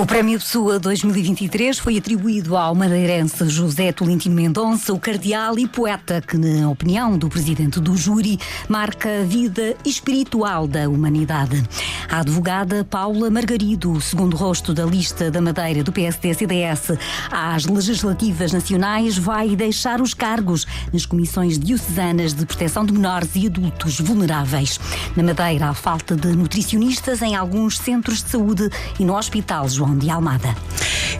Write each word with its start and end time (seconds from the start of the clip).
O 0.00 0.06
Prémio 0.06 0.38
Pessoa 0.38 0.78
2023 0.78 1.78
foi 1.78 1.98
atribuído 1.98 2.56
ao 2.56 2.74
madeirense 2.74 3.46
José 3.50 3.92
Tolentino 3.92 4.34
Mendonça, 4.34 4.94
o 4.94 4.98
cardeal 4.98 5.58
e 5.58 5.68
poeta 5.68 6.22
que, 6.22 6.38
na 6.38 6.70
opinião 6.70 7.18
do 7.18 7.28
presidente 7.28 7.78
do 7.78 7.94
júri, 7.94 8.40
marca 8.66 9.20
a 9.20 9.24
vida 9.24 9.76
espiritual 9.84 10.66
da 10.66 10.88
humanidade. 10.88 11.62
A 12.10 12.20
advogada 12.20 12.82
Paula 12.82 13.28
Margarido, 13.28 14.00
segundo 14.00 14.38
rosto 14.38 14.72
da 14.72 14.86
lista 14.86 15.30
da 15.30 15.38
Madeira 15.38 15.84
do 15.84 15.92
PSD-CDS 15.92 16.92
às 17.30 17.66
legislativas 17.66 18.52
nacionais, 18.52 19.18
vai 19.18 19.54
deixar 19.54 20.00
os 20.00 20.14
cargos 20.14 20.66
nas 20.94 21.04
comissões 21.04 21.58
diocesanas 21.58 22.32
de 22.32 22.46
proteção 22.46 22.86
de 22.86 22.94
menores 22.94 23.32
e 23.34 23.46
adultos 23.46 24.00
vulneráveis. 24.00 24.80
Na 25.14 25.22
Madeira, 25.22 25.68
há 25.68 25.74
falta 25.74 26.16
de 26.16 26.28
nutricionistas 26.28 27.20
em 27.20 27.36
alguns 27.36 27.76
centros 27.76 28.22
de 28.22 28.30
saúde 28.30 28.70
e 28.98 29.04
no 29.04 29.14
Hospital 29.14 29.68
João 29.68 29.89
de 29.96 30.10
Almada. 30.10 30.54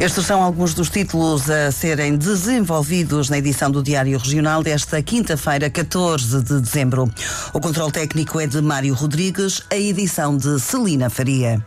Estes 0.00 0.24
são 0.24 0.42
alguns 0.42 0.72
dos 0.72 0.88
títulos 0.88 1.50
a 1.50 1.70
serem 1.70 2.16
desenvolvidos 2.16 3.28
na 3.28 3.36
edição 3.36 3.70
do 3.70 3.82
Diário 3.82 4.16
Regional 4.16 4.62
desta 4.62 5.02
quinta-feira, 5.02 5.68
14 5.68 6.42
de 6.42 6.60
dezembro. 6.60 7.12
O 7.52 7.60
controle 7.60 7.92
técnico 7.92 8.40
é 8.40 8.46
de 8.46 8.62
Mário 8.62 8.94
Rodrigues, 8.94 9.62
a 9.70 9.76
edição 9.76 10.36
de 10.36 10.58
Celina 10.58 11.10
Faria. 11.10 11.62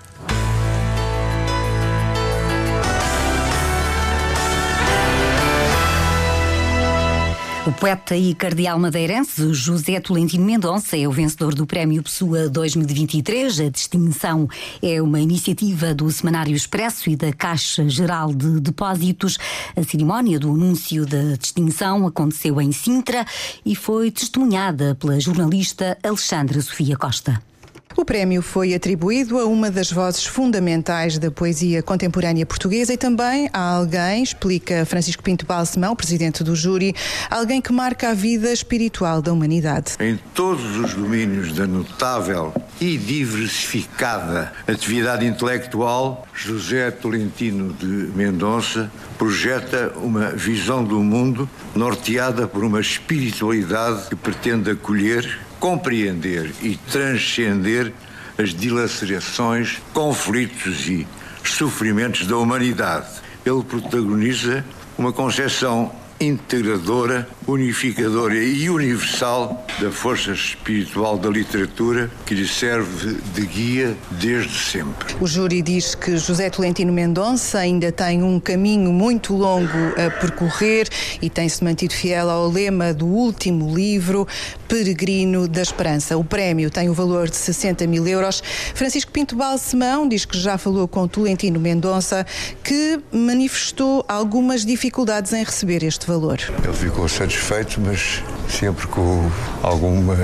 O 7.66 7.72
poeta 7.72 8.14
e 8.14 8.36
cardeal 8.36 8.78
madeirense 8.78 9.54
José 9.54 9.98
Tolentino 9.98 10.44
Mendonça 10.44 10.98
é 10.98 11.08
o 11.08 11.12
vencedor 11.14 11.56
do 11.56 11.66
Prémio 11.66 12.04
Pessoa 12.04 12.50
2023. 12.50 13.62
A 13.62 13.70
distinção 13.70 14.50
é 14.82 15.02
uma 15.02 15.22
iniciativa 15.22 15.94
do 15.94 16.12
Semanário 16.12 16.54
Expresso 16.54 17.10
e 17.10 17.16
da 17.16 17.32
Caixa 17.32 17.88
Geral 17.88 18.34
de 18.34 18.60
Depósitos. 18.60 19.38
A 19.78 19.84
cerimónia 19.84 20.38
do 20.38 20.52
anúncio 20.52 21.06
da 21.06 21.38
distinção 21.40 22.06
aconteceu 22.06 22.60
em 22.60 22.74
Sintra 22.74 23.26
e 23.66 23.78
foi 23.78 24.12
testemunhada 24.12 24.96
pela 24.96 25.18
jornalista 25.18 25.98
Alexandra 26.04 26.60
Sofia 26.60 26.98
Costa. 26.98 27.53
O 27.96 28.04
prémio 28.04 28.42
foi 28.42 28.74
atribuído 28.74 29.38
a 29.38 29.46
uma 29.46 29.70
das 29.70 29.92
vozes 29.92 30.26
fundamentais 30.26 31.20
da 31.20 31.30
poesia 31.30 31.84
contemporânea 31.84 32.44
portuguesa 32.44 32.92
e 32.92 32.98
também 32.98 33.48
a 33.54 33.76
alguém, 33.76 34.24
explica 34.24 34.84
Francisco 34.84 35.22
Pinto 35.22 35.46
Balsemão, 35.46 35.96
presidente 35.96 36.44
do 36.44 36.56
júri, 36.56 36.96
alguém 37.30 37.62
que 37.62 37.72
marca 37.72 38.10
a 38.10 38.14
vida 38.16 38.52
espiritual 38.52 39.22
da 39.22 39.32
humanidade. 39.32 39.94
Em 40.00 40.18
todos 40.34 40.76
os 40.78 40.96
domínios 40.96 41.54
da 41.54 41.68
notável 41.68 42.52
e 42.82 42.98
diversificada 42.98 44.52
atividade 44.68 45.28
intelectual, 45.28 46.28
José 46.34 46.90
Tolentino 46.90 47.74
de 47.74 47.86
Mendonça 47.86 48.92
projeta 49.20 49.94
uma 49.98 50.32
visão 50.32 50.84
do 50.84 51.00
mundo 51.00 51.48
norteada 51.76 52.48
por 52.48 52.64
uma 52.64 52.82
espiritualidade 52.82 54.10
que 54.10 54.16
pretende 54.16 54.72
acolher 54.72 55.40
compreender 55.64 56.54
e 56.62 56.76
transcender 56.76 57.94
as 58.38 58.54
dilacerações, 58.54 59.78
conflitos 59.94 60.90
e 60.90 61.08
sofrimentos 61.42 62.28
da 62.28 62.36
humanidade. 62.36 63.08
Ele 63.46 63.64
protagoniza 63.64 64.66
uma 64.98 65.14
concepção 65.14 65.90
integradora, 66.20 67.28
unificadora 67.46 68.36
e 68.36 68.70
universal 68.70 69.66
da 69.80 69.92
força 69.92 70.32
espiritual 70.32 71.18
da 71.18 71.30
literatura 71.30 72.10
que 72.26 72.34
lhe 72.34 72.48
serve 72.48 73.18
de 73.34 73.46
guia 73.46 73.98
desde 74.12 74.58
sempre. 74.58 75.16
O 75.20 75.28
júri 75.28 75.62
diz 75.62 75.96
que 75.96 76.18
José 76.18 76.50
Tolentino 76.50 76.94
Mendonça 76.94 77.60
ainda 77.60 77.92
tem 77.92 78.24
um 78.24 78.40
caminho 78.40 78.92
muito 78.94 79.36
longo 79.36 79.68
a 79.98 80.10
percorrer 80.10 80.88
e 81.22 81.30
tem-se 81.30 81.64
mantido 81.64 81.94
fiel 81.94 82.30
ao 82.30 82.50
lema 82.50 82.94
do 82.94 83.06
último 83.06 83.76
livro, 83.76 84.28
Peregrino 84.74 85.48
da 85.48 85.62
Esperança. 85.62 86.18
O 86.18 86.24
prémio 86.24 86.68
tem 86.72 86.90
o 86.90 86.96
valor 86.96 87.30
de 87.30 87.36
60 87.36 87.86
mil 87.86 88.08
euros. 88.08 88.42
Francisco 88.74 89.12
Pinto 89.12 89.36
Balsemão 89.36 90.10
diz 90.10 90.26
que 90.26 90.36
já 90.36 90.58
falou 90.58 90.88
com 90.88 91.08
Tolentino 91.08 91.60
Mendonça, 91.60 92.26
que 92.64 93.00
manifestou 93.12 94.04
algumas 94.08 94.66
dificuldades 94.66 95.32
em 95.32 95.44
receber 95.44 95.84
este 95.84 96.08
valor. 96.08 96.40
Ele 96.64 96.74
ficou 96.74 97.08
satisfeito, 97.08 97.80
mas 97.82 98.24
sempre 98.50 98.88
com 98.88 99.30
alguma, 99.62 100.18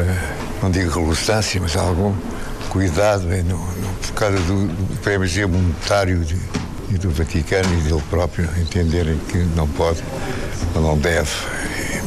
não 0.64 0.72
digo 0.72 0.90
relutância, 1.00 1.62
mas 1.62 1.78
algum 1.78 2.16
cuidado 2.72 3.28
no, 3.28 3.56
no, 3.56 3.94
por 4.02 4.14
causa 4.14 4.40
do, 4.40 4.66
do 4.66 5.48
monetário 5.48 6.26
de, 6.26 6.36
e 6.90 6.98
do 6.98 7.12
Vaticano 7.12 7.72
e 7.78 7.82
dele 7.84 8.02
próprio 8.10 8.50
entenderem 8.60 9.20
que 9.28 9.38
não 9.56 9.68
pode 9.68 10.02
ou 10.74 10.82
não 10.82 10.98
deve. 10.98 11.30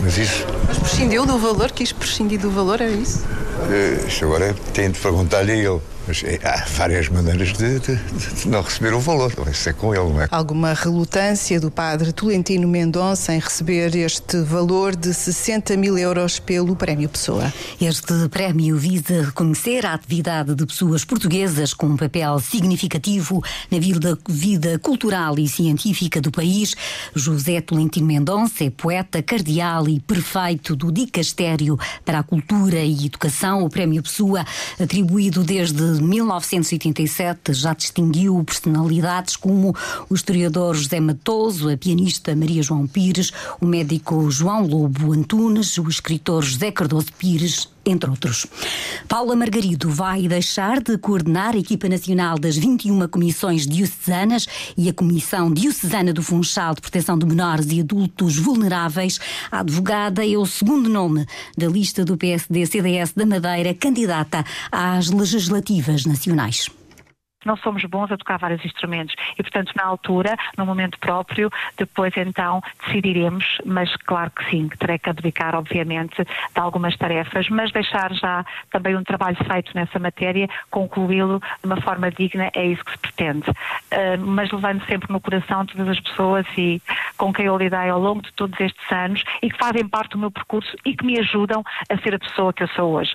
Mas 0.03 0.19
isso. 0.19 0.45
Mas 0.67 0.79
prescindiu 0.79 1.25
do 1.25 1.39
valor? 1.39 1.71
Quis 1.71 1.93
prescindir 1.93 2.41
do 2.41 2.51
valor, 2.51 2.81
é 2.81 2.89
isso? 2.91 3.23
Uh, 3.53 4.07
isso 4.07 4.25
agora 4.25 4.55
tem 4.73 4.91
de 4.91 4.99
perguntar-lhe 4.99 5.53
a 5.53 5.57
ele. 5.57 5.81
Mas 6.07 6.23
é, 6.25 6.41
há 6.43 6.65
várias 6.69 7.09
maneiras 7.09 7.53
de, 7.53 7.79
de, 7.79 7.97
de, 7.97 8.49
não 8.49 8.61
receber 8.61 8.93
o 8.93 8.99
valor. 8.99 9.33
Isso 9.51 9.69
é 9.69 9.73
com 9.73 9.95
ele, 9.95 10.09
não 10.09 10.21
é? 10.21 10.27
Alguma 10.31 10.75
relutância 10.75 11.61
do 11.61 11.71
padre 11.71 12.12
Tolentino 12.12 12.67
Mendonça 12.67 13.33
em 13.33 13.39
receber 13.39 13.95
este 13.95 14.39
valor 14.39 14.97
de 14.97 15.15
60 15.15 15.77
mil 15.77 15.97
euros 15.97 16.41
pelo 16.41 16.75
Prémio 16.75 17.09
Pessoa? 17.09 17.53
Este 17.81 18.29
prémio 18.29 18.77
visa 18.77 19.23
reconhecer 19.23 19.87
a 19.87 19.95
atividade 19.95 20.55
de 20.55 20.67
pessoas 20.67 21.05
portuguesas 21.05 21.73
com 21.73 21.87
um 21.87 21.97
papel 21.97 22.41
significativo 22.41 23.43
na 23.71 23.79
vida, 23.79 24.19
vida 24.29 24.79
cultural 24.81 25.39
e 25.39 25.47
científica 25.47 26.21
do 26.21 26.33
país. 26.33 26.75
José 27.15 27.61
Tolentino 27.61 28.07
Mendonça 28.07 28.65
é 28.65 28.71
poeta, 28.71 29.23
cardeal 29.23 29.89
e 29.89 30.01
prefeito 30.01 30.75
do 30.75 30.91
Dicastério 30.91 31.79
para 32.05 32.19
a 32.19 32.23
Cultura 32.25 32.81
e 32.81 33.07
Educação. 33.07 33.42
O 33.43 33.69
Prémio 33.69 34.03
Pessoa, 34.05 34.45
atribuído 34.81 35.43
desde 35.43 35.83
1987 35.83 37.53
já 37.53 37.75
distinguiu 37.75 38.43
personalidades 38.45 39.35
como 39.37 39.75
o 40.09 40.15
historiador 40.15 40.77
José 40.77 41.01
Matoso, 41.01 41.69
a 41.69 41.77
pianista 41.77 42.37
Maria 42.37 42.63
João 42.63 42.87
Pires, 42.87 43.33
o 43.61 43.67
médico 43.67 44.31
João 44.31 44.65
Lobo 44.65 45.13
Antunes, 45.13 45.77
o 45.77 45.89
escritor 45.89 46.45
José 46.45 46.71
Cardoso 46.71 47.13
Pires, 47.19 47.69
entre 47.84 48.10
outros. 48.10 48.47
Paula 49.09 49.34
Margarido 49.34 49.91
vai 49.91 50.28
deixar 50.28 50.81
de 50.81 50.97
coordenar 50.98 51.54
a 51.54 51.59
equipa 51.59 51.88
nacional 51.88 52.38
das 52.38 52.56
21 52.56 53.09
comissões 53.09 53.66
diocesanas 53.66 54.47
e 54.76 54.88
a 54.88 54.93
Comissão 54.93 55.53
Diocesana 55.53 56.12
do 56.12 56.22
Funchal 56.22 56.75
de 56.75 56.81
Proteção 56.81 57.19
de 57.19 57.26
Menores 57.26 57.66
e 57.70 57.81
Adultos 57.81 58.37
Vulneráveis. 58.37 59.19
A 59.50 59.60
advogada 59.60 60.26
é 60.26 60.37
o 60.37 60.47
segundo 60.47 60.88
nome 60.88 61.26
da 61.56 61.66
lista 61.66 62.04
do 62.04 62.16
PSD-CDS 62.16 63.12
da 63.15 63.26
Madeira 63.26 63.75
candidata 63.75 64.44
às 64.70 65.10
legislativas 65.10 66.04
nacionais 66.04 66.69
não 67.47 67.57
somos 67.57 67.85
bons 67.85 68.11
a 68.11 68.17
tocar 68.17 68.39
vários 68.39 68.65
instrumentos. 68.65 69.15
E, 69.39 69.43
portanto, 69.43 69.73
na 69.75 69.85
altura, 69.85 70.37
no 70.57 70.67
momento 70.67 70.99
próprio, 70.99 71.51
depois 71.77 72.13
então 72.17 72.63
decidiremos, 72.85 73.59
mas 73.65 73.95
claro 73.97 74.31
que 74.31 74.51
sim, 74.51 74.69
terei 74.79 74.99
que 74.99 75.11
abdicar, 75.11 75.55
obviamente, 75.55 76.23
de 76.23 76.61
algumas 76.61 76.97
tarefas, 76.97 77.49
mas 77.49 77.73
deixar 77.73 78.13
já 78.13 78.45
também 78.71 78.97
um 78.97 79.05
trabalho 79.05 79.37
feito 79.37 79.73
nessa 79.75 79.99
matéria, 79.99 80.49
concluí-lo 80.71 81.41
de 81.41 81.67
uma 81.67 81.81
forma 81.81 82.11
digna, 82.11 82.51
é 82.55 82.67
isso 82.67 82.85
que 82.85 82.93
se 82.93 82.99
pretende. 82.99 83.51
Uh, 83.51 84.19
mas 84.19 84.51
levando 84.51 84.85
sempre 84.87 85.12
no 85.12 85.21
coração 85.21 85.67
todas 85.67 85.88
as 85.88 86.00
pessoas 86.00 86.47
e 86.56 86.81
com 87.17 87.33
quem 87.33 87.47
eu 87.47 87.56
lidei 87.56 87.88
ao 87.88 88.00
longo 88.00 88.23
de 88.23 88.33
todos 88.33 88.59
estes 88.61 88.93
anos 88.93 89.23
e 89.43 89.50
que 89.50 89.59
fazem 89.59 89.87
parte 89.88 90.12
do 90.12 90.19
meu 90.19 90.31
percurso 90.31 90.77
e 90.85 90.97
que 90.97 91.05
me 91.05 91.19
ajudam 91.19 91.62
a 91.88 91.97
ser 91.99 92.15
a 92.15 92.19
pessoa 92.19 92.53
que 92.53 92.62
eu 92.62 92.69
sou 92.69 92.95
hoje. 92.95 93.15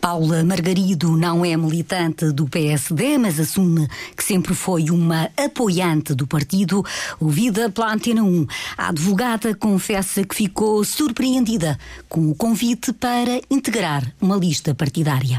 Paula 0.00 0.42
Margarido 0.44 1.16
não 1.16 1.44
é 1.44 1.56
militante 1.56 2.32
do 2.32 2.48
PSD, 2.48 3.18
mas 3.18 3.38
assume 3.38 3.86
que 4.16 4.24
sempre 4.24 4.54
foi 4.54 4.90
uma 4.90 5.30
apoiante 5.36 6.14
do 6.14 6.26
partido. 6.26 6.84
Ouvida 7.20 7.70
pela 7.70 7.92
Antena 7.92 8.22
1, 8.22 8.46
a 8.76 8.88
advogada 8.88 9.54
confessa 9.54 10.24
que 10.24 10.34
ficou 10.34 10.84
surpreendida 10.84 11.78
com 12.08 12.30
o 12.30 12.34
convite 12.34 12.92
para 12.92 13.40
integrar 13.50 14.02
uma 14.20 14.36
lista 14.36 14.74
partidária 14.74 15.38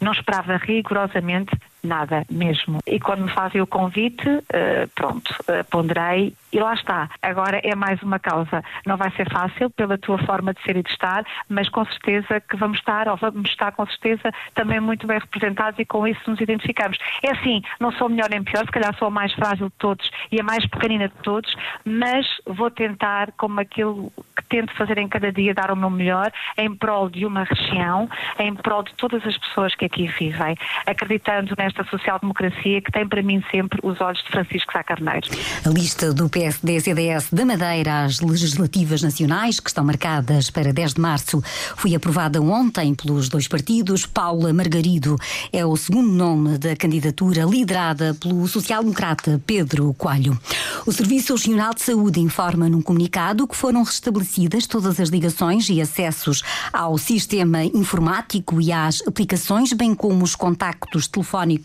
Não 0.00 0.12
esperava 0.12 0.56
rigorosamente 0.56 1.50
nada 1.82 2.24
mesmo. 2.30 2.78
E 2.86 2.98
quando 3.00 3.22
me 3.22 3.30
fazem 3.30 3.60
o 3.60 3.66
convite, 3.66 4.28
uh, 4.28 4.88
pronto, 4.94 5.30
uh, 5.42 5.64
ponderei 5.70 6.34
e 6.52 6.58
lá 6.58 6.74
está. 6.74 7.08
Agora 7.22 7.60
é 7.62 7.74
mais 7.74 8.02
uma 8.02 8.18
causa. 8.18 8.62
Não 8.86 8.96
vai 8.96 9.10
ser 9.12 9.30
fácil 9.30 9.70
pela 9.70 9.96
tua 9.96 10.18
forma 10.18 10.52
de 10.52 10.62
ser 10.62 10.76
e 10.76 10.82
de 10.82 10.90
estar, 10.90 11.24
mas 11.48 11.68
com 11.68 11.84
certeza 11.84 12.40
que 12.40 12.56
vamos 12.56 12.78
estar, 12.78 13.08
ou 13.08 13.16
vamos 13.16 13.48
estar 13.50 13.72
com 13.72 13.86
certeza 13.86 14.32
também 14.54 14.80
muito 14.80 15.06
bem 15.06 15.18
representados 15.18 15.78
e 15.78 15.84
com 15.84 16.06
isso 16.06 16.20
nos 16.28 16.40
identificamos. 16.40 16.98
É 17.22 17.30
assim, 17.30 17.62
não 17.78 17.92
sou 17.92 18.08
melhor 18.08 18.28
nem 18.30 18.42
pior, 18.42 18.64
se 18.64 18.72
calhar 18.72 18.94
sou 18.96 19.08
a 19.08 19.10
mais 19.10 19.32
frágil 19.32 19.68
de 19.68 19.74
todos 19.78 20.10
e 20.32 20.40
a 20.40 20.42
mais 20.42 20.66
pequenina 20.66 21.08
de 21.08 21.14
todos, 21.22 21.54
mas 21.84 22.26
vou 22.46 22.70
tentar, 22.70 23.32
como 23.36 23.60
aquilo 23.60 24.12
que 24.36 24.44
tento 24.48 24.74
fazer 24.74 24.98
em 24.98 25.08
cada 25.08 25.32
dia, 25.32 25.54
dar 25.54 25.70
o 25.70 25.76
meu 25.76 25.90
melhor 25.90 26.32
em 26.56 26.74
prol 26.74 27.08
de 27.08 27.24
uma 27.24 27.44
região, 27.44 28.08
em 28.38 28.54
prol 28.54 28.82
de 28.82 28.94
todas 28.94 29.24
as 29.26 29.36
pessoas 29.38 29.74
que 29.74 29.84
aqui 29.84 30.06
vivem, 30.06 30.56
acreditando 30.86 31.54
nesta 31.56 31.69
social-democracia 31.90 32.80
que 32.80 32.92
tem 32.92 33.06
para 33.06 33.22
mim 33.22 33.42
sempre 33.50 33.78
os 33.82 34.00
olhos 34.00 34.22
de 34.22 34.30
Francisco 34.30 34.72
Sá 34.72 34.82
Carneiro. 34.82 35.28
A 35.64 35.68
lista 35.68 36.12
do 36.12 36.28
PSD-CDS 36.28 37.28
da 37.32 37.44
Madeira 37.44 38.04
às 38.04 38.20
legislativas 38.20 39.02
nacionais, 39.02 39.60
que 39.60 39.68
estão 39.68 39.84
marcadas 39.84 40.50
para 40.50 40.72
10 40.72 40.94
de 40.94 41.00
março, 41.00 41.42
foi 41.76 41.94
aprovada 41.94 42.40
ontem 42.40 42.94
pelos 42.94 43.28
dois 43.28 43.46
partidos. 43.46 44.06
Paula 44.06 44.52
Margarido 44.52 45.16
é 45.52 45.64
o 45.64 45.76
segundo 45.76 46.10
nome 46.10 46.58
da 46.58 46.74
candidatura 46.76 47.44
liderada 47.44 48.14
pelo 48.14 48.46
social-democrata 48.48 49.40
Pedro 49.46 49.94
Coelho. 49.94 50.38
O 50.86 50.92
Serviço 50.92 51.34
Regional 51.34 51.74
de 51.74 51.82
Saúde 51.82 52.20
informa 52.20 52.68
num 52.68 52.82
comunicado 52.82 53.46
que 53.46 53.56
foram 53.56 53.82
restabelecidas 53.82 54.66
todas 54.66 54.98
as 54.98 55.08
ligações 55.08 55.68
e 55.68 55.80
acessos 55.80 56.42
ao 56.72 56.96
sistema 56.98 57.64
informático 57.64 58.60
e 58.60 58.72
às 58.72 59.00
aplicações, 59.06 59.72
bem 59.72 59.94
como 59.94 60.24
os 60.24 60.34
contactos 60.34 61.06
telefónicos 61.06 61.59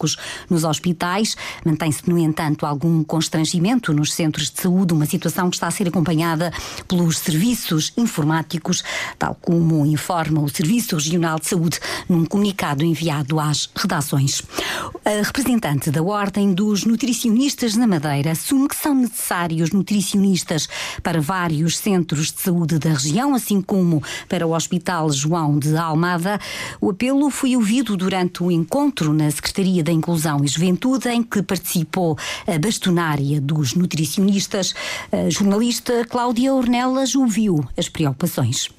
nos 0.49 0.63
hospitais. 0.63 1.35
Mantém-se, 1.65 2.09
no 2.09 2.17
entanto, 2.17 2.65
algum 2.65 3.03
constrangimento 3.03 3.93
nos 3.93 4.13
centros 4.13 4.49
de 4.49 4.61
saúde, 4.61 4.93
uma 4.93 5.05
situação 5.05 5.49
que 5.49 5.55
está 5.55 5.67
a 5.67 5.71
ser 5.71 5.87
acompanhada 5.87 6.51
pelos 6.87 7.19
serviços 7.19 7.93
informáticos, 7.97 8.83
tal 9.17 9.35
como 9.35 9.85
informa 9.85 10.41
o 10.41 10.49
Serviço 10.49 10.95
Regional 10.95 11.39
de 11.39 11.47
Saúde 11.47 11.79
num 12.09 12.25
comunicado 12.25 12.83
enviado 12.83 13.39
às 13.39 13.69
redações. 13.75 14.41
A 15.03 15.23
representante 15.23 15.91
da 15.91 16.01
Ordem 16.01 16.53
dos 16.53 16.85
Nutricionistas 16.85 17.75
na 17.75 17.87
Madeira 17.87 18.31
assume 18.31 18.67
que 18.67 18.75
são 18.75 18.95
necessários 18.95 19.71
nutricionistas 19.71 20.67
para 21.01 21.21
vários 21.21 21.77
centros 21.77 22.31
de 22.31 22.41
saúde 22.41 22.79
da 22.79 22.89
região, 22.89 23.33
assim 23.33 23.61
como 23.61 24.01
para 24.27 24.45
o 24.45 24.55
Hospital 24.55 25.11
João 25.11 25.57
de 25.59 25.75
Almada. 25.77 26.39
O 26.81 26.89
apelo 26.89 27.29
foi 27.29 27.55
ouvido 27.55 27.95
durante 27.95 28.43
o 28.43 28.51
encontro 28.51 29.13
na 29.13 29.29
Secretaria 29.29 29.83
da 29.85 29.91
Inclusão 29.91 30.43
e 30.43 30.47
Juventude, 30.47 31.07
em 31.09 31.23
que 31.23 31.41
participou 31.41 32.17
a 32.47 32.57
bastonária 32.57 33.39
dos 33.39 33.75
nutricionistas. 33.75 34.73
A 35.11 35.29
jornalista 35.29 36.03
Cláudia 36.05 36.53
Ornelas 36.53 37.15
ouviu 37.15 37.63
as 37.77 37.87
preocupações. 37.87 38.69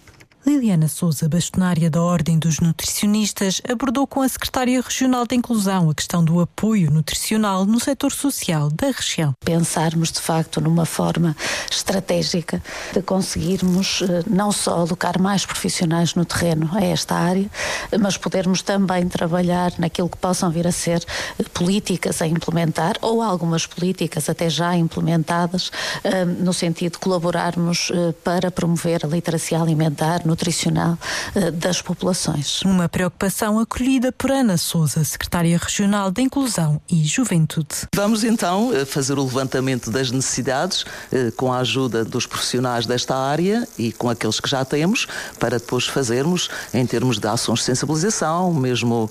Liliana 0.47 0.87
Souza, 0.87 1.29
bastonária 1.29 1.91
da 1.91 2.01
Ordem 2.01 2.39
dos 2.39 2.61
Nutricionistas, 2.61 3.61
abordou 3.69 4.07
com 4.07 4.23
a 4.23 4.29
Secretária 4.29 4.81
Regional 4.81 5.27
da 5.27 5.35
Inclusão 5.35 5.91
a 5.91 5.95
questão 5.95 6.23
do 6.23 6.41
apoio 6.41 6.89
nutricional 6.89 7.67
no 7.67 7.81
setor 7.81 8.13
social 8.13 8.71
da 8.71 8.93
região. 8.93 9.35
Pensarmos, 9.45 10.13
de 10.13 10.21
facto, 10.21 10.61
numa 10.61 10.87
forma 10.87 11.37
estratégica 11.69 12.63
de 12.95 13.03
conseguirmos 13.03 14.03
eh, 14.03 14.23
não 14.31 14.53
só 14.53 14.83
alocar 14.83 15.21
mais 15.21 15.45
profissionais 15.45 16.15
no 16.15 16.25
terreno 16.25 16.71
a 16.73 16.81
esta 16.81 17.17
área, 17.17 17.51
mas 17.99 18.17
podermos 18.17 18.63
também 18.63 19.09
trabalhar 19.09 19.73
naquilo 19.79 20.09
que 20.09 20.17
possam 20.17 20.49
vir 20.49 20.69
a 20.69 20.73
ser 20.73 21.05
eh, 21.41 21.43
políticas 21.53 22.23
a 22.23 22.27
implementar 22.29 22.95
ou 23.03 23.21
algumas 23.21 23.67
políticas 23.67 24.31
até 24.31 24.49
já 24.49 24.77
implementadas 24.77 25.73
eh, 26.05 26.25
no 26.25 26.53
sentido 26.53 26.93
de 26.93 26.99
colaborarmos 26.99 27.91
para 28.23 28.49
promover 28.49 29.05
a 29.05 29.09
literacia 29.09 29.61
alimentar 29.61 30.25
no 30.25 30.36
nutricional 30.37 30.99
uh, 31.35 31.51
das 31.51 31.81
populações. 31.81 32.61
Uma 32.63 32.89
preocupação 32.89 33.59
acolhida 33.59 34.13
por 34.13 34.31
Ana 34.31 34.59
Souza, 34.59 35.03
secretária 35.03 35.57
regional 35.57 36.11
de 36.11 36.21
Inclusão 36.21 36.81
e 36.91 37.03
Juventude. 37.05 37.89
Vamos 37.95 38.23
então 38.23 38.71
eh, 38.75 38.85
fazer 38.85 39.19
o 39.19 39.25
levantamento 39.25 39.91
das 39.91 40.11
necessidades 40.11 40.83
uh, 40.83 41.33
com 41.37 41.53
a 41.53 41.59
ajuda 41.59 42.05
dos 42.05 42.27
profissionais 42.27 42.85
desta 42.85 43.17
área 43.17 43.67
e 43.79 43.93
com 43.93 44.11
aqueles 44.11 44.39
que 44.39 44.49
já 44.49 44.65
temos, 44.65 45.07
para 45.41 45.59
depois 45.59 45.87
fazermos 45.87 46.51
em 46.75 46.85
termos 46.85 47.19
de 47.19 47.27
ações 47.27 47.61
de 47.61 47.65
sensibilização, 47.65 48.53
mesmo 48.53 49.11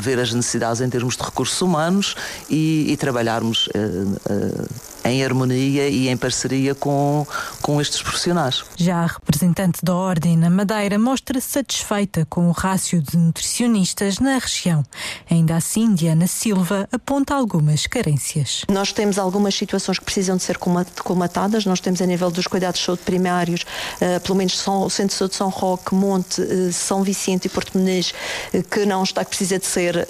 ver 0.00 0.18
as 0.18 0.32
necessidades 0.32 0.80
em 0.80 0.88
termos 0.88 1.16
de 1.16 1.22
recursos 1.22 1.60
humanos 1.60 2.16
e, 2.50 2.86
e 2.90 2.96
trabalharmos 2.96 3.68
em 5.04 5.24
harmonia 5.24 5.88
e 5.88 6.08
em 6.08 6.16
parceria 6.16 6.74
com, 6.74 7.26
com 7.62 7.80
estes 7.80 8.02
profissionais. 8.02 8.64
Já 8.76 8.98
a 8.98 9.06
representante 9.06 9.80
da 9.82 9.94
Ordem 9.94 10.36
na 10.36 10.50
Madeira 10.50 10.98
mostra-se 10.98 11.48
satisfeita 11.48 12.26
com 12.28 12.48
o 12.48 12.52
rácio 12.52 13.00
de 13.00 13.16
nutricionistas 13.16 14.18
na 14.18 14.38
região. 14.38 14.84
Ainda 15.30 15.56
assim, 15.56 15.94
Diana 15.94 16.26
Silva 16.26 16.88
aponta 16.92 17.34
algumas 17.34 17.86
carências. 17.86 18.64
Nós 18.70 18.92
temos 18.92 19.18
algumas 19.18 19.54
situações 19.54 19.98
que 19.98 20.04
precisam 20.04 20.36
de 20.36 20.42
ser 20.42 20.58
comatadas. 20.58 21.64
Nós 21.64 21.80
temos 21.80 22.00
a 22.02 22.06
nível 22.06 22.30
dos 22.30 22.46
cuidados 22.46 22.80
de 22.80 22.86
saúde 22.86 23.02
primários, 23.02 23.62
uh, 23.62 24.20
pelo 24.20 24.36
menos 24.36 24.58
São, 24.58 24.82
o 24.82 24.90
Centro 24.90 25.14
de 25.14 25.18
Saúde 25.18 25.32
de 25.32 25.38
São 25.38 25.48
Roque, 25.48 25.94
Monte, 25.94 26.40
uh, 26.40 26.72
São 26.72 27.02
Vicente 27.02 27.46
e 27.46 27.48
Porto 27.48 27.76
Menezes, 27.78 28.12
uh, 28.52 28.62
que 28.62 28.84
não 28.84 29.02
está, 29.02 29.24
que 29.24 29.30
precisa 29.30 29.58
de 29.58 29.66
ser 29.66 30.06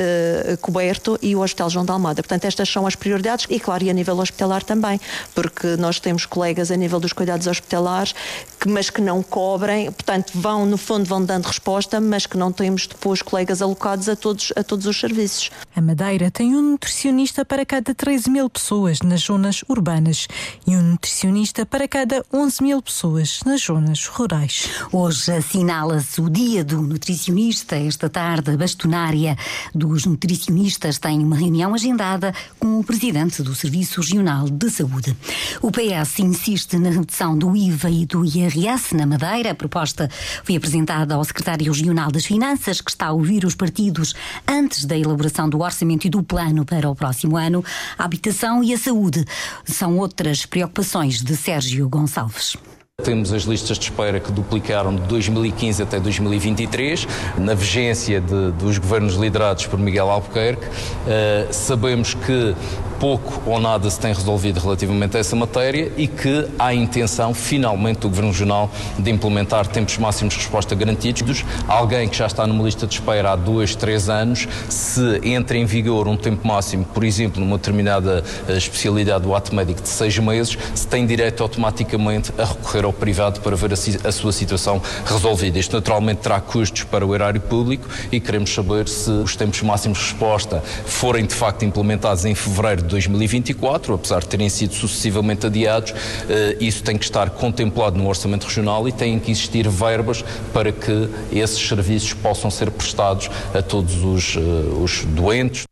coberto, 0.61 1.19
e 1.23 1.35
o 1.35 1.41
Hospital 1.41 1.71
João 1.71 1.85
de 1.85 1.93
Almada. 1.93 2.23
Portanto, 2.23 2.45
estas 2.45 2.69
são 2.69 2.87
as 2.87 2.95
prioridades 2.95 3.47
e, 3.49 3.59
claro, 3.61 3.85
e 3.85 3.91
a 3.91 3.93
nível 3.93 4.19
hospitalar 4.19 4.63
também 4.63 4.83
também, 4.83 5.01
porque 5.35 5.77
nós 5.77 6.01
temos 6.01 6.27
colegas 6.27 6.71
a 6.71 6.77
nível 6.77 6.99
dos 6.99 7.13
cuidados 7.13 7.42
hospitalares, 7.47 8.15
que, 8.63 8.69
mas 8.69 8.89
que 8.91 9.01
não 9.01 9.23
cobrem, 9.25 9.91
portanto, 9.91 10.31
vão, 10.35 10.65
no 10.65 10.77
fundo, 10.77 11.05
vão 11.05 11.25
dando 11.25 11.47
resposta, 11.47 12.01
mas 12.01 12.27
que 12.27 12.37
não 12.37 12.53
temos 12.53 12.87
depois 12.87 13.21
colegas 13.21 13.61
alocados 13.61 14.09
a 14.09 14.15
todos, 14.15 14.53
a 14.55 14.63
todos 14.63 14.87
os 14.87 14.99
serviços. 14.99 15.51
A 15.75 15.81
Madeira 15.81 16.31
tem 16.31 16.55
um 16.55 16.63
nutricionista 16.63 17.45
para 17.45 17.67
cada 17.67 17.93
13 17.93 18.31
mil 18.31 18.49
pessoas 18.49 19.01
nas 19.01 19.23
zonas 19.23 19.65
urbanas 19.69 20.29
e 20.65 20.77
um 20.77 20.83
nutricionista 20.83 21.67
para 21.67 21.89
cada 21.89 22.25
11 22.33 22.63
mil 22.63 22.81
pessoas 22.81 23.41
nas 23.45 23.63
zonas 23.63 24.07
rurais. 24.07 24.69
Hoje 24.93 25.33
assinala-se 25.33 26.21
o 26.21 26.31
Dia 26.31 26.63
do 26.63 26.81
Nutricionista. 26.81 27.75
Esta 27.75 28.09
tarde, 28.09 28.53
a 28.53 28.57
bastonária 28.57 29.37
dos 29.75 30.07
nutricionistas 30.07 30.99
tem 30.99 31.19
uma 31.19 31.37
reunião 31.37 31.75
agendada 31.75 32.33
com 32.61 32.79
o 32.79 32.85
presidente 32.85 33.43
do 33.43 33.57
Serviço 33.57 34.01
Regional 34.01 34.49
de 34.49 34.71
Saúde. 34.71 35.17
O 35.61 35.73
PS 35.73 36.21
insiste 36.21 36.79
na 36.79 36.91
redução 36.91 37.37
do 37.37 37.57
IVA 37.57 37.91
e 37.91 38.07
do 38.07 38.25
IRS 38.55 38.95
na 38.95 39.07
Madeira. 39.07 39.51
A 39.51 39.55
proposta 39.55 40.09
foi 40.45 40.57
apresentada 40.57 41.15
ao 41.15 41.25
secretário 41.25 41.73
regional 41.73 42.11
das 42.11 42.25
Finanças, 42.25 42.81
que 42.81 42.91
está 42.91 43.07
a 43.07 43.13
ouvir 43.13 43.45
os 43.45 43.55
partidos 43.55 44.15
antes 44.47 44.85
da 44.85 44.97
elaboração 44.97 45.49
do 45.49 45.61
orçamento 45.61 46.07
e 46.07 46.11
do 46.11 46.23
plano 46.23 46.65
para 46.65 46.89
o 46.89 46.95
próximo 46.95 47.37
ano. 47.37 47.65
A 47.99 48.05
habitação 48.05 48.63
e 48.63 48.73
a 48.73 48.79
saúde 48.79 49.25
são 49.65 49.99
outras 49.99 50.47
preocupações 50.47 51.23
de 51.23 51.37
Sérgio 51.37 51.89
Gonçalves. 51.89 52.57
Temos 53.03 53.33
as 53.33 53.43
listas 53.43 53.79
de 53.79 53.85
espera 53.87 54.21
que 54.21 54.31
duplicaram 54.31 54.95
de 54.95 55.03
2015 55.03 55.83
até 55.83 55.99
2023, 55.99 57.09
na 57.37 57.55
vigência 57.55 58.21
de, 58.21 58.53
dos 58.53 58.79
governos 58.79 59.17
liderados 59.17 59.67
por 59.67 59.79
Miguel 59.79 60.09
Albuquerque. 60.09 60.67
Uh, 60.67 61.53
sabemos 61.53 62.15
que 62.15 62.55
pouco 63.03 63.43
ou 63.51 63.59
nada 63.59 63.91
se 63.91 63.99
tem 63.99 64.15
resolvido 64.15 64.61
relativamente 64.61 65.17
a 65.17 65.21
essa 65.21 65.35
matéria 65.35 65.91
e 65.97 66.07
que 66.07 66.47
há 66.57 66.73
intenção, 66.73 67.35
finalmente, 67.35 67.99
do 67.99 68.09
Governo 68.09 68.31
Regional 68.31 68.71
de 68.97 69.11
implementar 69.11 69.67
tempos 69.67 69.99
máximos 69.99 70.35
de 70.35 70.39
resposta 70.39 70.73
garantidos. 70.77 71.45
Alguém 71.67 72.09
que 72.09 72.17
já 72.17 72.29
está 72.29 72.47
numa 72.47 72.63
lista 72.63 72.87
de 72.87 72.95
espera 72.95 73.33
há 73.33 73.35
dois, 73.35 73.75
três 73.75 74.09
anos, 74.09 74.47
se 74.69 75.21
entra 75.25 75.59
em 75.59 75.65
vigor 75.65 76.07
um 76.07 76.17
tempo 76.17 76.47
máximo, 76.47 76.85
por 76.85 77.03
exemplo, 77.03 77.41
numa 77.41 77.57
determinada 77.57 78.23
eh, 78.47 78.57
especialidade 78.57 79.25
do 79.25 79.35
ato 79.35 79.53
médico 79.53 79.83
de 79.83 79.89
seis 79.89 80.17
meses, 80.19 80.57
se 80.73 80.87
tem 80.87 81.05
direito 81.05 81.43
automaticamente 81.43 82.33
a 82.39 82.45
recorrer 82.45 82.85
ao 82.85 82.93
privado 82.93 83.41
para 83.41 83.57
ver 83.57 83.73
a, 83.73 84.09
a 84.09 84.13
sua 84.13 84.31
situação 84.31 84.81
resolvida. 85.05 85.59
Isto 85.59 85.75
naturalmente 85.75 86.19
terá 86.19 86.41
custos 86.41 86.85
para 86.85 87.05
o 87.05 87.13
erário 87.13 87.41
público 87.41 87.89
e 88.13 88.21
queremos 88.21 88.55
saber 88.55 88.89
se 88.89 89.11
os 89.11 89.35
tempos 89.35 89.61
máximos 89.63 89.99
de 89.99 90.05
resposta 90.05 90.63
forem 90.87 91.27
de 91.27 91.35
facto 91.35 91.65
implementados 91.65 92.25
em 92.25 92.37
fevereiro 92.37 92.83
de 92.83 92.92
2024, 92.93 93.95
apesar 93.95 94.21
de 94.21 94.29
terem 94.29 94.49
sido 94.49 94.75
sucessivamente 94.75 95.47
adiados, 95.47 95.93
eh, 96.29 96.57
isso 96.61 96.83
tem 96.83 96.97
que 96.97 97.05
estar 97.05 97.31
contemplado 97.31 97.99
no 97.99 98.07
Orçamento 98.07 98.47
Regional 98.47 98.87
e 98.87 98.93
têm 98.93 99.19
que 99.19 99.31
existir 99.31 99.69
verbas 99.69 100.25
para 100.53 100.71
que 100.71 101.09
esses 101.33 101.59
serviços 101.59 102.13
possam 102.13 102.51
ser 102.51 102.71
prestados 102.71 103.31
a 103.55 103.63
todos 103.63 104.05
os, 104.05 104.37
eh, 104.37 104.41
os 104.83 105.05
doentes. 105.05 105.72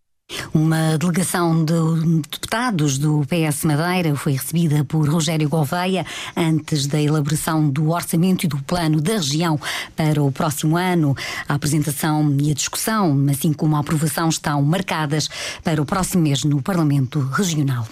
Uma 0.55 0.97
delegação 0.99 1.65
de 1.65 2.21
deputados 2.23 2.99
do 2.99 3.25
PS 3.27 3.65
Madeira 3.65 4.15
foi 4.15 4.33
recebida 4.33 4.85
por 4.85 5.09
Rogério 5.09 5.49
Gouveia 5.49 6.07
antes 6.37 6.87
da 6.87 7.01
elaboração 7.01 7.69
do 7.69 7.91
orçamento 7.91 8.45
e 8.45 8.49
do 8.49 8.59
plano 8.59 9.01
da 9.01 9.15
região 9.15 9.61
para 9.97 10.23
o 10.23 10.31
próximo 10.31 10.77
ano. 10.77 11.17
A 11.49 11.55
apresentação 11.55 12.37
e 12.41 12.51
a 12.51 12.55
discussão, 12.55 13.27
assim 13.31 13.53
como 13.53 13.77
a 13.77 13.81
aprovação, 13.81 14.29
estão 14.29 14.63
marcadas 14.63 15.29
para 15.65 15.83
o 15.83 15.85
próximo 15.85 16.23
mês 16.23 16.45
no 16.45 16.63
Parlamento 16.63 17.21
Regional. 17.21 17.87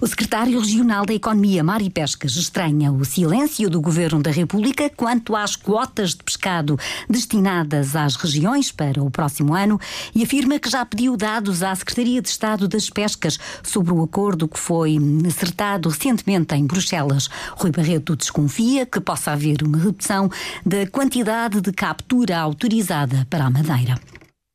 O 0.00 0.06
secretário 0.06 0.58
regional 0.58 1.04
da 1.04 1.14
Economia, 1.14 1.62
Mari 1.62 1.90
Pescas, 1.90 2.36
estranha 2.36 2.90
o 2.90 3.04
silêncio 3.04 3.68
do 3.68 3.80
Governo 3.80 4.22
da 4.22 4.30
República 4.30 4.90
quanto 4.90 5.36
às 5.36 5.56
quotas 5.56 6.10
de 6.10 6.22
pescado 6.22 6.78
destinadas 7.08 7.94
às 7.94 8.16
regiões 8.16 8.72
para 8.72 9.02
o 9.02 9.10
próximo 9.10 9.54
ano 9.54 9.80
e 10.14 10.22
afirma 10.22 10.58
que 10.58 10.70
já 10.70 10.84
pediu 10.84 11.16
dados 11.16 11.62
à 11.62 11.72
Secretaria 11.82 12.22
de 12.22 12.28
Estado 12.28 12.68
das 12.68 12.88
Pescas 12.88 13.38
sobre 13.60 13.92
o 13.92 14.02
acordo 14.04 14.46
que 14.46 14.58
foi 14.58 14.96
acertado 15.26 15.88
recentemente 15.88 16.54
em 16.54 16.64
Bruxelas. 16.64 17.28
Rui 17.56 17.72
Barreto 17.72 18.14
desconfia 18.14 18.86
que 18.86 19.00
possa 19.00 19.32
haver 19.32 19.64
uma 19.64 19.78
redução 19.78 20.30
da 20.64 20.86
quantidade 20.86 21.60
de 21.60 21.72
captura 21.72 22.38
autorizada 22.38 23.26
para 23.28 23.46
a 23.46 23.50
Madeira. 23.50 24.11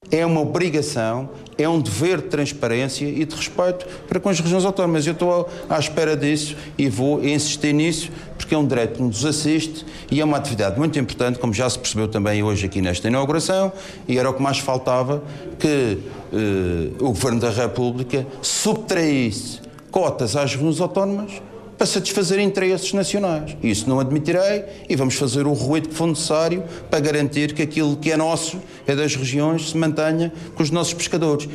É 0.10 0.26
uma 0.26 0.40
obrigação, 0.40 1.30
é 1.58 1.68
um 1.68 1.82
dever 1.82 2.22
de 2.22 2.28
transparência 2.28 3.06
e 3.06 3.26
de 3.26 3.36
respeito 3.36 3.86
para 4.08 4.20
com 4.20 4.30
as 4.30 4.40
regiões 4.40 4.64
autónomas. 4.64 5.06
Eu 5.06 5.14
estou 5.14 5.50
à 5.70 5.78
espera 5.78 6.16
disso 6.16 6.56
e 6.78 6.88
vou 6.88 7.24
insistir 7.24 7.74
nisso, 7.74 8.10
porque 8.38 8.56
é 8.56 8.58
um 8.58 8.66
direito 8.66 8.96
que 8.98 9.04
nos 9.04 9.26
assiste 9.26 9.86
e 10.10 10.22
é 10.22 10.26
uma 10.26 10.38
atividade 10.38 10.78
muito 10.78 10.98
importante, 10.98 11.40
como 11.40 11.54
já 11.54 11.70
se 11.70 11.78
percebeu 11.78 12.08
também 12.08 12.42
hoje 12.42 12.66
aqui 12.66 12.82
nesta 12.82 13.08
inauguração, 13.08 13.72
e 14.08 14.18
era 14.18 14.30
o 14.30 14.34
que 14.34 14.42
mais 14.42 14.60
faltava 14.60 15.22
que 15.60 15.98
eh, 16.34 16.94
o 17.00 17.08
Governo 17.08 17.40
da 17.40 17.50
República 17.50 18.26
subtraísse 18.42 19.60
cotas 19.92 20.36
às 20.36 20.54
regiões 20.54 20.80
autónomas 20.80 21.42
para 21.78 21.86
satisfazer 21.86 22.40
interesses 22.40 22.92
nacionais. 22.94 23.56
Isso 23.62 23.90
não 23.90 24.00
admitirei 24.00 24.66
e 24.90 24.96
vamos 24.96 25.16
fazer 25.16 25.46
o 25.46 25.54
ruído 25.54 25.90
que 25.90 25.96
for 25.96 26.08
necessário 26.08 26.64
para 26.90 27.00
garantir 27.00 27.54
que 27.54 27.62
aquilo 27.62 27.96
que 27.98 28.12
é 28.12 28.18
nosso, 28.18 28.60
é 28.86 28.96
das 28.96 29.16
regiões, 29.16 29.70
se 29.70 29.78
mantenha 29.78 30.34
com 30.56 30.64
os 30.64 30.72
nossos 30.72 30.94
pescadores. 30.94 31.48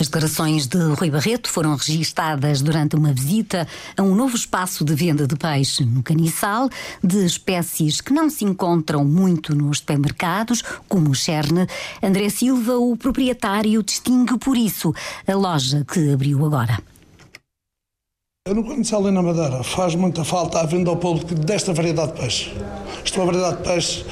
As 0.00 0.06
declarações 0.06 0.68
de 0.68 0.78
Rui 0.78 1.10
Barreto 1.10 1.50
foram 1.50 1.74
registadas 1.74 2.62
durante 2.62 2.94
uma 2.94 3.12
visita 3.12 3.66
a 3.96 4.02
um 4.02 4.14
novo 4.14 4.36
espaço 4.36 4.84
de 4.84 4.94
venda 4.94 5.26
de 5.26 5.34
peixe 5.34 5.84
no 5.84 6.04
Caniçal, 6.04 6.70
de 7.02 7.26
espécies 7.26 8.00
que 8.00 8.12
não 8.12 8.30
se 8.30 8.44
encontram 8.44 9.04
muito 9.04 9.56
nos 9.56 9.78
supermercados, 9.78 10.62
como 10.88 11.10
o 11.10 11.14
cherne. 11.14 11.66
André 12.00 12.28
Silva, 12.28 12.78
o 12.78 12.96
proprietário, 12.96 13.82
distingue 13.82 14.38
por 14.38 14.56
isso 14.56 14.94
a 15.26 15.34
loja 15.34 15.84
que 15.84 16.12
abriu 16.12 16.46
agora. 16.46 16.78
No 18.54 18.64
Caniçal 18.64 19.06
e 19.06 19.10
na 19.10 19.22
Madeira 19.22 19.62
faz 19.62 19.94
muita 19.94 20.24
falta 20.24 20.60
a 20.60 20.64
venda 20.64 20.88
ao 20.88 20.96
público 20.96 21.34
desta 21.34 21.74
variedade 21.74 22.12
de 22.12 22.20
peixe. 22.20 22.52
Isto 23.04 23.20
é 23.20 23.22
uma 23.22 23.32
variedade 23.32 23.58
de 23.58 23.68
peixe 23.68 24.04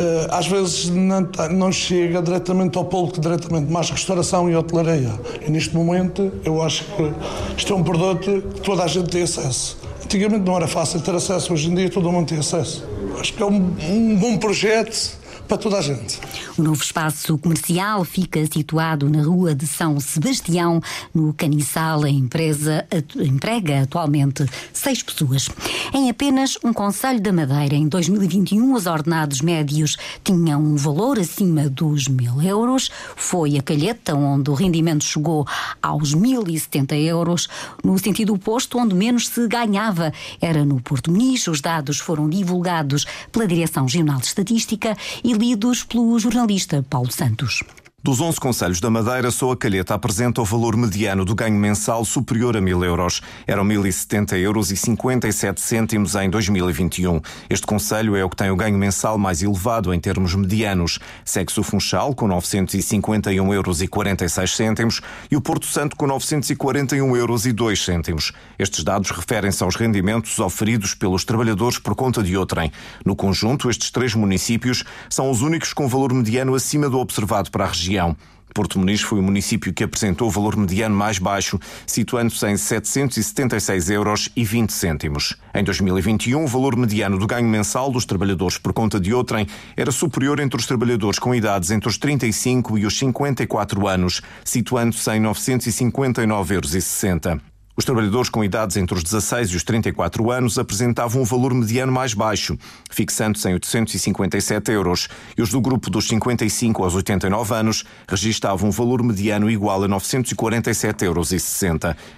eh, 0.00 0.26
às 0.30 0.46
vezes 0.46 0.90
não, 0.90 1.28
não, 1.50 1.72
chega 1.72 2.22
diretamente 2.22 2.76
ao 2.78 2.84
público, 2.84 3.20
diretamente, 3.20 3.70
mais 3.70 3.90
restauração 3.90 4.50
e 4.50 4.54
hotelaria. 4.54 5.12
E 5.46 5.50
neste 5.50 5.74
momento 5.74 6.32
eu 6.44 6.62
acho 6.62 6.84
que 6.84 7.12
isto 7.56 7.72
é 7.72 7.76
um 7.76 7.82
produto 7.82 8.42
que 8.54 8.60
toda 8.60 8.84
a 8.84 8.86
gente 8.86 9.10
tem 9.10 9.22
acesso. 9.22 9.76
Antigamente 10.04 10.44
não 10.44 10.56
era 10.56 10.66
fácil 10.66 11.00
ter 11.00 11.14
acesso, 11.14 11.52
hoje 11.52 11.70
em 11.70 11.74
dia 11.74 11.90
todo 11.90 12.10
mundo 12.10 12.28
tem 12.28 12.38
acesso. 12.38 12.84
Acho 13.18 13.32
que 13.32 13.42
é 13.42 13.46
um, 13.46 13.74
um 13.88 14.16
bom 14.16 14.36
projeto 14.38 15.17
para 15.48 15.56
toda 15.56 15.78
a 15.78 15.82
gente. 15.82 16.20
O 16.58 16.62
novo 16.62 16.82
espaço 16.82 17.38
comercial 17.38 18.04
fica 18.04 18.44
situado 18.46 19.08
na 19.08 19.22
rua 19.22 19.54
de 19.54 19.66
São 19.66 19.98
Sebastião, 19.98 20.80
no 21.14 21.32
Caniçal. 21.32 22.04
A 22.04 22.10
empresa 22.10 22.86
emprega 23.16 23.82
atualmente 23.82 24.44
seis 24.72 25.02
pessoas. 25.02 25.48
Em 25.94 26.10
apenas 26.10 26.58
um 26.62 26.72
Conselho 26.72 27.20
da 27.20 27.32
Madeira, 27.32 27.74
em 27.74 27.88
2021, 27.88 28.74
os 28.74 28.86
ordenados 28.86 29.40
médios 29.40 29.96
tinham 30.22 30.60
um 30.60 30.76
valor 30.76 31.18
acima 31.18 31.68
dos 31.68 32.08
mil 32.08 32.42
euros. 32.42 32.90
Foi 33.16 33.56
a 33.56 33.62
Calheta 33.62 34.14
onde 34.14 34.50
o 34.50 34.54
rendimento 34.54 35.04
chegou 35.04 35.46
aos 35.82 36.14
1.070 36.14 36.92
euros. 37.06 37.48
No 37.82 37.98
sentido 37.98 38.34
oposto, 38.34 38.78
onde 38.78 38.94
menos 38.94 39.28
se 39.28 39.48
ganhava, 39.48 40.12
era 40.42 40.62
no 40.62 40.78
Porto 40.80 41.10
Muniz. 41.10 41.46
Os 41.46 41.62
dados 41.62 41.98
foram 41.98 42.28
divulgados 42.28 43.06
pela 43.32 43.46
Direção 43.46 43.84
Regional 43.84 44.18
de 44.18 44.26
Estatística 44.26 44.94
e 45.24 45.37
lidos 45.38 45.84
pelo 45.84 46.18
jornalista 46.18 46.82
Paulo 46.82 47.12
Santos. 47.12 47.62
Dos 48.00 48.20
11 48.20 48.38
conselhos 48.38 48.80
da 48.80 48.88
Madeira, 48.88 49.28
só 49.28 49.50
a 49.50 49.56
Calheta 49.56 49.92
apresenta 49.92 50.40
o 50.40 50.44
valor 50.44 50.76
mediano 50.76 51.24
do 51.24 51.34
ganho 51.34 51.58
mensal 51.58 52.04
superior 52.04 52.56
a 52.56 52.60
1.000 52.60 52.84
euros. 52.84 53.20
Eram 53.44 53.64
1.070 53.64 54.38
euros 54.38 54.70
e 54.70 54.76
57 54.76 55.60
cêntimos 55.60 56.14
em 56.14 56.30
2021. 56.30 57.20
Este 57.50 57.66
conselho 57.66 58.14
é 58.14 58.24
o 58.24 58.30
que 58.30 58.36
tem 58.36 58.52
o 58.52 58.56
ganho 58.56 58.78
mensal 58.78 59.18
mais 59.18 59.42
elevado 59.42 59.92
em 59.92 59.98
termos 59.98 60.32
medianos. 60.36 61.00
Segue-se 61.24 61.58
o 61.58 61.64
Funchal, 61.64 62.14
com 62.14 62.28
951 62.28 63.52
euros 63.52 63.82
e 63.82 63.88
46 63.88 64.54
cêntimos, 64.54 65.00
e 65.28 65.36
o 65.36 65.40
Porto 65.40 65.66
Santo, 65.66 65.96
com 65.96 66.06
941 66.06 67.16
euros 67.16 67.46
e 67.46 67.52
2 67.52 67.84
cêntimos. 67.84 68.30
Estes 68.60 68.84
dados 68.84 69.10
referem-se 69.10 69.64
aos 69.64 69.74
rendimentos 69.74 70.38
oferidos 70.38 70.94
pelos 70.94 71.24
trabalhadores 71.24 71.80
por 71.80 71.96
conta 71.96 72.22
de 72.22 72.36
outrem. 72.36 72.70
No 73.04 73.16
conjunto, 73.16 73.68
estes 73.68 73.90
três 73.90 74.14
municípios 74.14 74.84
são 75.10 75.28
os 75.28 75.42
únicos 75.42 75.72
com 75.72 75.88
valor 75.88 76.14
mediano 76.14 76.54
acima 76.54 76.88
do 76.88 77.00
observado 77.00 77.50
para 77.50 77.64
a 77.64 77.68
região 77.68 77.87
região. 77.88 78.14
Porto 78.54 78.78
Muniz 78.78 79.02
foi 79.02 79.20
o 79.20 79.22
município 79.22 79.72
que 79.72 79.84
apresentou 79.84 80.26
o 80.26 80.30
valor 80.30 80.56
mediano 80.56 80.94
mais 80.94 81.18
baixo, 81.18 81.60
situando-se 81.86 82.46
em 82.46 82.56
776 82.56 83.90
euros 83.90 84.30
e 84.34 84.42
20 84.42 84.72
cêntimos. 84.72 85.36
Em 85.54 85.62
2021, 85.62 86.44
o 86.44 86.46
valor 86.46 86.76
mediano 86.76 87.18
do 87.18 87.26
ganho 87.26 87.46
mensal 87.46 87.90
dos 87.90 88.04
trabalhadores 88.04 88.58
por 88.58 88.72
conta 88.72 88.98
de 88.98 89.14
outrem 89.14 89.46
era 89.76 89.92
superior 89.92 90.40
entre 90.40 90.58
os 90.58 90.66
trabalhadores 90.66 91.18
com 91.18 91.34
idades 91.34 91.70
entre 91.70 91.88
os 91.88 91.98
35 91.98 92.78
e 92.78 92.86
os 92.86 92.98
54 92.98 93.86
anos, 93.86 94.22
situando-se 94.44 95.10
em 95.10 95.22
959,60 95.22 97.30
euros. 97.30 97.57
Os 97.78 97.84
trabalhadores 97.84 98.28
com 98.28 98.42
idades 98.42 98.76
entre 98.76 98.96
os 98.96 99.04
16 99.04 99.50
e 99.50 99.56
os 99.56 99.62
34 99.62 100.32
anos 100.32 100.58
apresentavam 100.58 101.22
um 101.22 101.24
valor 101.24 101.54
mediano 101.54 101.92
mais 101.92 102.12
baixo, 102.12 102.58
fixando-se 102.90 103.48
em 103.48 103.52
857 103.52 104.72
euros, 104.72 105.06
e 105.36 105.42
os 105.42 105.50
do 105.50 105.60
grupo 105.60 105.88
dos 105.88 106.08
55 106.08 106.82
aos 106.82 106.96
89 106.96 107.54
anos 107.54 107.84
registavam 108.08 108.70
um 108.70 108.72
valor 108.72 109.00
mediano 109.04 109.48
igual 109.48 109.84
a 109.84 109.88
947,60 109.88 111.02
euros. 111.04 111.32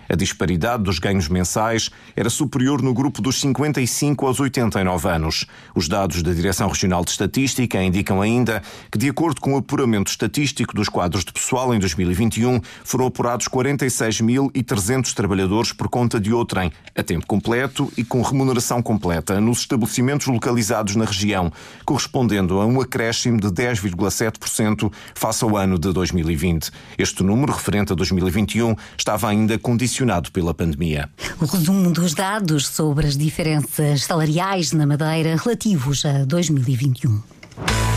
A 0.09 0.17
disparidade 0.17 0.83
dos 0.83 0.99
ganhos 0.99 1.29
mensais 1.29 1.90
era 2.17 2.31
superior 2.31 2.81
no 2.81 2.95
grupo 2.95 3.21
dos 3.21 3.38
55 3.38 4.26
aos 4.26 4.40
89 4.40 5.09
anos. 5.11 5.45
Os 5.75 5.88
dados 5.88 6.23
da 6.23 6.33
Direção 6.33 6.69
Regional 6.69 7.05
de 7.05 7.11
Estatística 7.11 7.83
indicam 7.83 8.23
ainda 8.23 8.62
que, 8.90 8.97
de 8.97 9.11
acordo 9.11 9.43
com 9.43 9.52
o 9.52 9.59
apuramento 9.59 10.11
estatístico 10.11 10.75
dos 10.75 10.88
quadros 10.88 11.23
de 11.23 11.35
pessoal 11.35 11.75
em 11.75 11.79
2021, 11.79 12.62
foram 12.83 13.05
apurados 13.05 13.47
46.300 13.47 15.12
trabalhadores 15.12 15.50
trabalhadores 15.50 15.73
por 15.73 15.88
conta 15.88 16.21
de 16.21 16.33
outrem, 16.33 16.73
a 16.97 17.02
tempo 17.02 17.26
completo 17.26 17.92
e 17.97 18.04
com 18.04 18.23
remuneração 18.23 18.80
completa, 18.80 19.40
nos 19.40 19.59
estabelecimentos 19.59 20.28
localizados 20.28 20.95
na 20.95 21.04
região, 21.04 21.52
correspondendo 21.85 22.61
a 22.61 22.66
um 22.66 22.80
acréscimo 22.80 23.40
de 23.40 23.49
10,7% 23.49 24.90
face 25.14 25.45
ao 25.45 25.57
ano 25.57 25.78
de 25.78 25.92
2020. 25.92 26.71
Este 26.97 27.23
número, 27.25 27.52
referente 27.52 27.92
a 27.92 27.97
2021, 27.97 28.76
estava 28.97 29.28
ainda 29.28 29.59
condicionado 29.59 30.30
pela 30.30 30.54
pandemia. 30.54 31.11
O 31.40 31.45
resumo 31.45 31.90
dos 31.90 32.14
dados 32.14 32.69
sobre 32.69 33.07
as 33.07 33.16
diferenças 33.16 34.04
salariais 34.04 34.73
na 34.73 34.87
Madeira 34.87 35.37
relativos 35.37 36.04
a 36.04 36.25
2021. 36.25 37.90